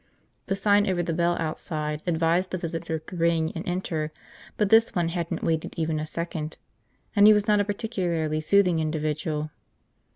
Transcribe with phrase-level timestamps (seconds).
[0.47, 4.11] The sign over the bell outside advised the visitor to ring and enter
[4.57, 6.57] but this one hadn't waited even a second.
[7.15, 9.51] And he was not a particularly soothing individual.